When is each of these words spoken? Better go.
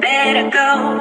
Better 0.00 0.50
go. 0.50 0.99